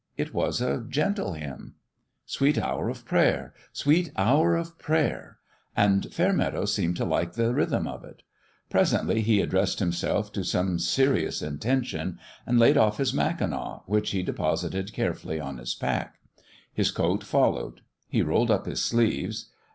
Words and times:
It 0.17 0.33
was 0.33 0.61
a 0.61 0.81
gentle 0.89 1.33
hymn," 1.33 1.75
Sweet 2.25 2.57
hour 2.57 2.89
of 2.89 3.05
prayer, 3.05 3.53
Sweet 3.71 4.11
hour 4.17 4.55
of 4.55 4.79
prayer" 4.79 5.37
and 5.77 6.11
Fairmeadow 6.11 6.65
seemed 6.65 6.97
to 6.97 7.05
like 7.05 7.33
the 7.33 7.53
rhythm 7.53 7.85
of 7.87 8.03
it. 8.03 8.23
Presently, 8.71 9.21
he 9.21 9.41
addressed 9.41 9.77
himself 9.77 10.31
to 10.31 10.43
some 10.43 10.79
serious 10.79 11.43
intention, 11.43 12.17
and 12.47 12.57
laid 12.57 12.77
off 12.77 12.97
his 12.97 13.13
mackinaw, 13.13 13.83
which 13.85 14.09
he 14.09 14.25
FIST 14.25 14.35
PLAY 14.37 14.43
145 14.45 14.79
deposited 14.89 14.95
carefully 14.95 15.39
on 15.39 15.59
his 15.59 15.75
pack. 15.75 16.15
His 16.73 16.89
coat 16.89 17.23
fol 17.23 17.51
lowed. 17.51 17.81
He 18.07 18.23
rolled 18.23 18.49
up 18.49 18.65
his 18.65 18.81
sleeves. 18.83 19.51